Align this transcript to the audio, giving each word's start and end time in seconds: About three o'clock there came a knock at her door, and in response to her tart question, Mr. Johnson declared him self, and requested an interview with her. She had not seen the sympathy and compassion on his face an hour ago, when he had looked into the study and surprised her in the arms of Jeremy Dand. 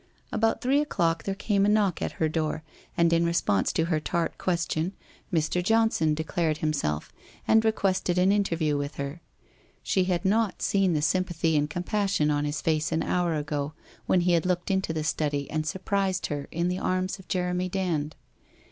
About 0.31 0.61
three 0.61 0.81
o'clock 0.81 1.25
there 1.25 1.35
came 1.35 1.63
a 1.63 1.69
knock 1.69 2.01
at 2.01 2.13
her 2.13 2.27
door, 2.27 2.63
and 2.97 3.13
in 3.13 3.23
response 3.23 3.71
to 3.73 3.85
her 3.85 3.99
tart 3.99 4.39
question, 4.39 4.93
Mr. 5.31 5.63
Johnson 5.63 6.15
declared 6.15 6.57
him 6.57 6.73
self, 6.73 7.13
and 7.47 7.63
requested 7.63 8.17
an 8.17 8.31
interview 8.31 8.75
with 8.77 8.95
her. 8.95 9.21
She 9.83 10.05
had 10.05 10.25
not 10.25 10.63
seen 10.63 10.93
the 10.93 11.03
sympathy 11.03 11.55
and 11.55 11.69
compassion 11.69 12.31
on 12.31 12.45
his 12.45 12.61
face 12.61 12.91
an 12.91 13.03
hour 13.03 13.35
ago, 13.35 13.73
when 14.07 14.21
he 14.21 14.31
had 14.31 14.47
looked 14.47 14.71
into 14.71 14.91
the 14.91 15.03
study 15.03 15.47
and 15.51 15.67
surprised 15.67 16.25
her 16.25 16.47
in 16.49 16.67
the 16.67 16.79
arms 16.79 17.19
of 17.19 17.27
Jeremy 17.27 17.69
Dand. 17.69 18.15